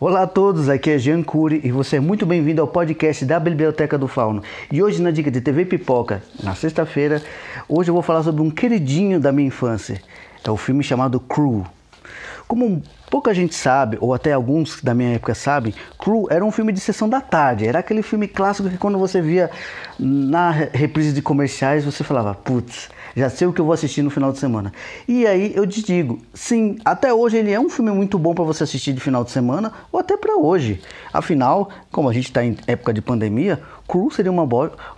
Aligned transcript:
Olá 0.00 0.22
a 0.22 0.26
todos, 0.26 0.68
aqui 0.68 0.90
é 0.90 0.98
Jean 0.98 1.22
Cury 1.22 1.60
e 1.62 1.70
você 1.70 1.96
é 1.96 2.00
muito 2.00 2.26
bem-vindo 2.26 2.60
ao 2.60 2.66
podcast 2.66 3.24
da 3.24 3.38
Biblioteca 3.38 3.96
do 3.96 4.08
Fauno. 4.08 4.42
E 4.70 4.82
hoje 4.82 5.00
na 5.00 5.12
Dica 5.12 5.30
de 5.30 5.40
TV 5.40 5.64
Pipoca, 5.64 6.20
na 6.42 6.52
sexta-feira, 6.52 7.22
hoje 7.68 7.90
eu 7.90 7.94
vou 7.94 8.02
falar 8.02 8.24
sobre 8.24 8.42
um 8.42 8.50
queridinho 8.50 9.20
da 9.20 9.30
minha 9.30 9.46
infância. 9.46 10.02
É 10.42 10.50
o 10.50 10.56
filme 10.56 10.82
chamado 10.82 11.20
Crew. 11.20 11.64
Como 12.46 12.82
pouca 13.10 13.32
gente 13.32 13.54
sabe, 13.54 13.96
ou 14.00 14.12
até 14.12 14.32
alguns 14.32 14.82
da 14.82 14.94
minha 14.94 15.14
época 15.14 15.34
sabem, 15.34 15.74
Crew 15.98 16.26
era 16.30 16.44
um 16.44 16.50
filme 16.50 16.72
de 16.72 16.80
sessão 16.80 17.08
da 17.08 17.20
tarde. 17.20 17.66
Era 17.66 17.78
aquele 17.78 18.02
filme 18.02 18.28
clássico 18.28 18.68
que 18.68 18.76
quando 18.76 18.98
você 18.98 19.20
via 19.20 19.50
na 19.98 20.50
reprise 20.50 21.12
de 21.12 21.22
comerciais, 21.22 21.84
você 21.84 22.04
falava, 22.04 22.34
putz, 22.34 22.90
já 23.16 23.30
sei 23.30 23.46
o 23.46 23.52
que 23.52 23.60
eu 23.60 23.64
vou 23.64 23.72
assistir 23.72 24.02
no 24.02 24.10
final 24.10 24.32
de 24.32 24.38
semana. 24.38 24.72
E 25.06 25.26
aí 25.26 25.52
eu 25.54 25.66
te 25.66 25.82
digo, 25.82 26.18
sim, 26.32 26.76
até 26.84 27.14
hoje 27.14 27.36
ele 27.36 27.52
é 27.52 27.60
um 27.60 27.70
filme 27.70 27.92
muito 27.92 28.18
bom 28.18 28.34
para 28.34 28.44
você 28.44 28.64
assistir 28.64 28.92
de 28.92 29.00
final 29.00 29.22
de 29.22 29.30
semana 29.30 29.72
ou 29.92 30.00
até 30.00 30.16
para 30.16 30.36
hoje. 30.36 30.80
Afinal, 31.12 31.70
como 31.92 32.08
a 32.08 32.12
gente 32.12 32.26
está 32.26 32.44
em 32.44 32.56
época 32.66 32.92
de 32.92 33.00
pandemia, 33.00 33.62
Crew 33.88 34.10
seria 34.10 34.32
uma, 34.32 34.44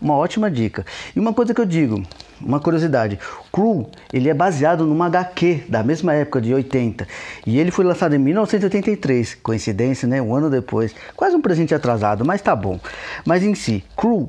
uma 0.00 0.16
ótima 0.16 0.50
dica. 0.50 0.86
E 1.14 1.20
uma 1.20 1.34
coisa 1.34 1.52
que 1.52 1.60
eu 1.60 1.66
digo, 1.66 2.02
uma 2.40 2.60
curiosidade, 2.60 3.18
Crew, 3.52 3.88
ele 4.12 4.28
é 4.28 4.34
baseado 4.34 4.86
numa 4.86 5.06
HQ 5.06 5.64
da 5.68 5.82
mesma 5.82 6.14
época 6.14 6.40
de 6.40 6.54
80 6.54 7.06
e 7.46 7.58
ele 7.58 7.70
foi 7.70 7.84
lançado 7.84 8.14
em 8.14 8.18
1983, 8.18 9.36
coincidência, 9.36 10.08
né? 10.08 10.20
Um 10.20 10.34
ano 10.34 10.50
depois, 10.50 10.94
quase 11.14 11.36
um 11.36 11.40
presente 11.40 11.74
atrasado, 11.74 12.24
mas 12.24 12.42
tá 12.42 12.56
bom. 12.56 12.80
Mas 13.24 13.42
em 13.44 13.54
si, 13.54 13.84
Crew 13.96 14.28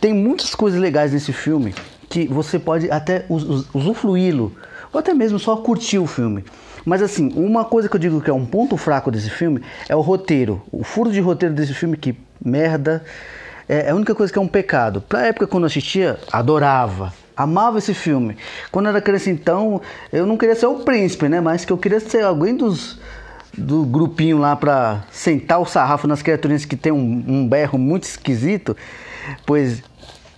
tem 0.00 0.12
muitas 0.12 0.54
coisas 0.54 0.80
legais 0.80 1.12
nesse 1.12 1.32
filme 1.32 1.74
que 2.08 2.26
você 2.26 2.58
pode 2.58 2.90
até 2.90 3.24
usufruí-lo, 3.28 4.52
ou 4.92 4.98
até 4.98 5.14
mesmo 5.14 5.38
só 5.38 5.56
curtir 5.58 5.98
o 5.98 6.06
filme. 6.06 6.44
Mas 6.84 7.02
assim, 7.02 7.30
uma 7.36 7.64
coisa 7.64 7.88
que 7.88 7.94
eu 7.94 8.00
digo 8.00 8.20
que 8.20 8.30
é 8.30 8.32
um 8.32 8.44
ponto 8.44 8.76
fraco 8.76 9.10
desse 9.10 9.30
filme 9.30 9.62
é 9.88 9.94
o 9.94 10.00
roteiro. 10.00 10.60
O 10.72 10.82
furo 10.82 11.12
de 11.12 11.20
roteiro 11.20 11.54
desse 11.54 11.74
filme, 11.74 11.96
que 11.96 12.16
merda. 12.44 13.04
É, 13.68 13.86
é 13.86 13.90
a 13.90 13.94
única 13.94 14.14
coisa 14.14 14.32
que 14.32 14.38
é 14.38 14.42
um 14.42 14.48
pecado. 14.48 15.00
Pra 15.00 15.26
época 15.26 15.46
quando 15.46 15.64
eu 15.64 15.68
assistia, 15.68 16.18
adorava. 16.32 17.12
Amava 17.42 17.78
esse 17.78 17.94
filme. 17.94 18.36
Quando 18.70 18.88
era 18.88 19.00
criança, 19.00 19.30
então, 19.30 19.80
eu 20.12 20.26
não 20.26 20.36
queria 20.36 20.54
ser 20.54 20.66
o 20.66 20.80
príncipe, 20.80 21.28
né? 21.28 21.40
Mas 21.40 21.64
que 21.64 21.72
eu 21.72 21.78
queria 21.78 21.98
ser 21.98 22.22
alguém 22.22 22.54
dos, 22.54 22.98
do 23.56 23.84
grupinho 23.84 24.38
lá 24.38 24.54
pra 24.54 25.04
sentar 25.10 25.58
o 25.60 25.64
sarrafo 25.64 26.06
nas 26.06 26.20
criaturinhas 26.20 26.64
que 26.64 26.76
tem 26.76 26.92
um, 26.92 27.24
um 27.26 27.48
berro 27.48 27.78
muito 27.78 28.04
esquisito. 28.04 28.76
Pois 29.46 29.82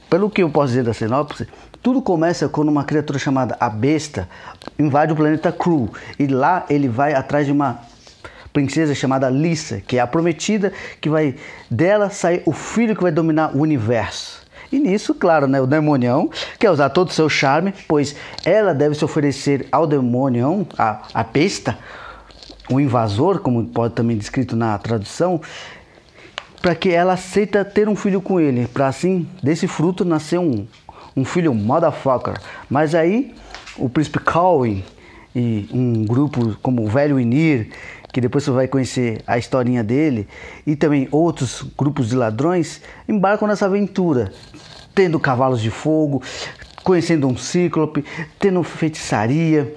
pelo 0.09 0.29
que 0.29 0.43
eu 0.43 0.51
posso 0.51 0.69
dizer 0.69 0.85
da 0.85 0.93
sinopse, 0.93 1.49
tudo 1.83 2.03
começa 2.03 2.49
quando 2.49 2.69
uma 2.69 2.85
criatura 2.85 3.19
chamada 3.19 3.57
a 3.59 3.71
Besta 3.71 4.29
invade 4.79 5.13
o 5.13 5.17
planeta 5.17 5.51
Cru 5.51 5.91
e 6.19 6.27
lá 6.27 6.67
ele 6.69 6.87
vai 6.87 7.15
atrás 7.15 7.47
de 7.47 7.53
uma 7.53 7.81
princesa 8.53 8.95
chamada 8.95 9.31
Lisa, 9.31 9.81
que 9.81 9.97
é 9.97 10.01
a 10.01 10.07
prometida, 10.07 10.73
que 11.01 11.09
vai 11.09 11.35
dela 11.71 12.11
sair 12.11 12.43
o 12.45 12.53
filho 12.53 12.95
que 12.95 13.03
vai 13.03 13.11
dominar 13.11 13.57
o 13.57 13.61
universo. 13.61 14.42
E 14.73 14.81
nisso, 14.81 15.15
claro, 15.15 15.47
né, 15.47 15.61
o 15.61 15.67
demonião 15.67 16.31
quer 16.59 16.71
usar 16.71 16.89
todo 16.89 17.11
o 17.11 17.13
seu 17.13 17.29
charme, 17.29 17.75
pois 17.87 18.17
ela 18.43 18.73
deve 18.73 18.95
se 18.95 19.05
oferecer 19.05 19.69
ao 19.71 19.87
demonião, 19.87 20.67
a, 20.79 21.03
a 21.13 21.23
besta, 21.23 21.79
o 22.71 22.81
invasor, 22.81 23.41
como 23.41 23.65
pode 23.67 23.93
também 23.93 24.17
descrito 24.17 24.57
na 24.57 24.79
tradução, 24.79 25.41
para 26.63 26.75
que 26.75 26.91
ela 26.91 27.13
aceita 27.13 27.65
ter 27.65 27.89
um 27.89 27.97
filho 27.97 28.23
com 28.23 28.41
ele, 28.41 28.67
para 28.67 28.87
assim 28.87 29.29
desse 29.43 29.67
fruto 29.67 30.05
nascer 30.05 30.39
um, 30.39 30.67
um 31.15 31.25
filho 31.25 31.53
motherfucker. 31.53 32.41
Mas 32.71 32.95
aí 32.95 33.35
o 33.77 33.91
príncipe 33.91 34.21
Colin 34.21 34.83
e 35.35 35.69
um 35.73 36.05
grupo 36.05 36.57
como 36.63 36.85
o 36.85 36.89
Velho 36.89 37.19
Inir, 37.19 37.69
que 38.13 38.21
depois 38.21 38.45
você 38.45 38.51
vai 38.51 38.69
conhecer 38.69 39.23
a 39.27 39.39
historinha 39.39 39.83
dele, 39.83 40.29
e 40.67 40.77
também 40.77 41.09
outros 41.11 41.63
grupos 41.77 42.11
de 42.11 42.17
ladrões, 42.17 42.83
embarcam 43.09 43.49
nessa 43.49 43.67
aventura, 43.67 44.31
tendo 44.95 45.19
cavalos 45.19 45.63
de 45.63 45.71
fogo, 45.71 46.23
conhecendo 46.85 47.27
um 47.27 47.37
cíclope, 47.37 48.05
tendo 48.39 48.63
feitiçaria, 48.63 49.75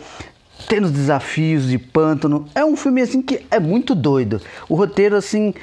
tendo 0.67 0.89
desafios 0.89 1.67
de 1.69 1.77
pântano. 1.77 2.45
É 2.53 2.65
um 2.65 2.75
filme 2.75 3.01
assim 3.01 3.21
que 3.21 3.45
é 3.49 3.59
muito 3.59 3.95
doido. 3.95 4.41
O 4.67 4.75
roteiro 4.75 5.15
assim 5.15 5.53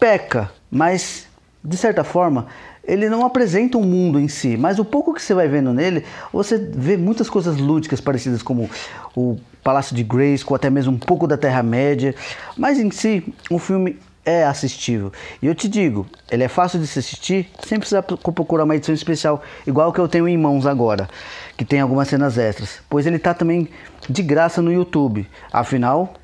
peca, 0.00 0.50
mas 0.70 1.27
de 1.64 1.76
certa 1.76 2.04
forma 2.04 2.46
ele 2.88 3.10
não 3.10 3.24
apresenta 3.24 3.76
um 3.76 3.82
mundo 3.82 4.18
em 4.18 4.28
si, 4.28 4.56
mas 4.56 4.78
o 4.78 4.84
pouco 4.84 5.12
que 5.12 5.20
você 5.20 5.34
vai 5.34 5.46
vendo 5.46 5.74
nele, 5.74 6.04
você 6.32 6.56
vê 6.56 6.96
muitas 6.96 7.28
coisas 7.28 7.58
lúdicas 7.58 8.00
parecidas 8.00 8.42
como 8.42 8.70
o 9.14 9.36
Palácio 9.62 9.94
de 9.94 10.02
Grayskull, 10.02 10.56
até 10.56 10.70
mesmo 10.70 10.94
um 10.94 10.98
pouco 10.98 11.26
da 11.26 11.36
Terra-média, 11.36 12.14
mas 12.56 12.78
em 12.78 12.90
si 12.90 13.22
o 13.50 13.58
filme 13.58 13.98
é 14.24 14.44
assistível. 14.44 15.12
E 15.42 15.46
eu 15.46 15.54
te 15.54 15.68
digo, 15.68 16.06
ele 16.30 16.44
é 16.44 16.48
fácil 16.48 16.78
de 16.78 16.86
se 16.86 16.98
assistir 16.98 17.50
sem 17.62 17.78
precisar 17.78 18.02
procurar 18.02 18.64
uma 18.64 18.74
edição 18.74 18.94
especial, 18.94 19.42
igual 19.66 19.92
que 19.92 20.00
eu 20.00 20.08
tenho 20.08 20.26
em 20.26 20.38
mãos 20.38 20.66
agora, 20.66 21.10
que 21.58 21.66
tem 21.66 21.80
algumas 21.80 22.08
cenas 22.08 22.38
extras, 22.38 22.80
pois 22.88 23.06
ele 23.06 23.16
está 23.16 23.34
também 23.34 23.68
de 24.08 24.22
graça 24.22 24.62
no 24.62 24.72
YouTube. 24.72 25.28
Afinal, 25.52 26.14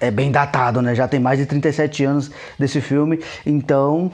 é 0.00 0.10
bem 0.10 0.32
datado, 0.32 0.82
né? 0.82 0.94
Já 0.94 1.06
tem 1.06 1.20
mais 1.20 1.38
de 1.38 1.46
37 1.46 2.04
anos 2.04 2.30
desse 2.58 2.80
filme, 2.80 3.20
então 3.44 4.10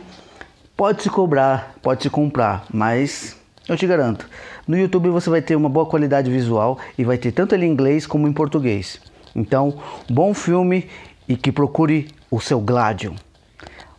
pode 0.76 1.02
se 1.02 1.10
cobrar, 1.10 1.74
pode 1.82 2.02
se 2.02 2.10
comprar, 2.10 2.64
mas 2.72 3.36
eu 3.68 3.76
te 3.76 3.86
garanto, 3.86 4.28
no 4.66 4.76
YouTube 4.76 5.08
você 5.08 5.30
vai 5.30 5.40
ter 5.40 5.56
uma 5.56 5.68
boa 5.68 5.86
qualidade 5.86 6.30
visual 6.30 6.78
e 6.98 7.04
vai 7.04 7.16
ter 7.16 7.32
tanto 7.32 7.54
ele 7.54 7.66
em 7.66 7.70
inglês 7.70 8.06
como 8.06 8.28
em 8.28 8.32
português. 8.32 9.00
Então, 9.34 9.78
bom 10.08 10.34
filme 10.34 10.88
e 11.28 11.36
que 11.36 11.50
procure 11.50 12.08
o 12.30 12.40
seu 12.40 12.60
Gladion. 12.60 13.14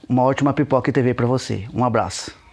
Uma 0.08 0.24
ótima 0.24 0.54
pipoca 0.54 0.92
TV 0.92 1.14
para 1.14 1.26
você. 1.26 1.66
Um 1.74 1.84
abraço. 1.84 2.45